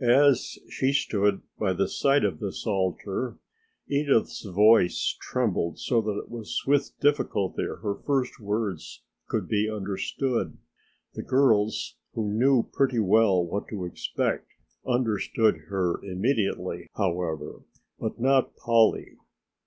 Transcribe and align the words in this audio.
As 0.00 0.58
she 0.70 0.94
stood 0.94 1.42
by 1.58 1.74
the 1.74 1.90
side 1.90 2.24
of 2.24 2.38
this 2.40 2.66
altar 2.66 3.36
Edith's 3.86 4.42
voice 4.42 5.14
trembled 5.20 5.78
so 5.78 6.00
that 6.00 6.20
it 6.20 6.30
was 6.30 6.62
with 6.66 6.98
difficulty 7.00 7.64
her 7.64 7.96
first 8.06 8.40
words 8.40 9.02
could 9.28 9.46
be 9.46 9.68
understood. 9.70 10.56
The 11.12 11.22
girls 11.22 11.96
who 12.14 12.32
knew 12.32 12.62
pretty 12.62 12.98
well 12.98 13.44
what 13.44 13.68
to 13.68 13.84
expect 13.84 14.48
understood 14.88 15.56
her 15.68 16.02
immediately, 16.02 16.88
however, 16.96 17.60
but 17.98 18.18
not 18.18 18.56
Polly! 18.56 19.18